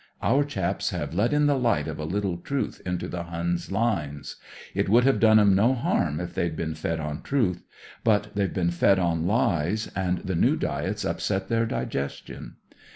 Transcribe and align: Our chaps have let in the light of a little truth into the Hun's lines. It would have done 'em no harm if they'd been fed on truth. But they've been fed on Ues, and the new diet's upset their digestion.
Our 0.23 0.43
chaps 0.43 0.89
have 0.89 1.13
let 1.13 1.31
in 1.31 1.45
the 1.45 1.55
light 1.59 1.87
of 1.87 1.99
a 1.99 2.05
little 2.05 2.37
truth 2.37 2.81
into 2.87 3.07
the 3.07 3.21
Hun's 3.25 3.71
lines. 3.71 4.37
It 4.73 4.89
would 4.89 5.03
have 5.03 5.19
done 5.19 5.39
'em 5.39 5.53
no 5.53 5.75
harm 5.75 6.19
if 6.19 6.33
they'd 6.33 6.55
been 6.55 6.73
fed 6.73 6.99
on 6.99 7.21
truth. 7.21 7.63
But 8.03 8.33
they've 8.35 8.51
been 8.51 8.71
fed 8.71 8.97
on 8.97 9.27
Ues, 9.27 9.91
and 9.95 10.17
the 10.23 10.33
new 10.35 10.55
diet's 10.55 11.05
upset 11.05 11.49
their 11.49 11.67
digestion. 11.67 12.55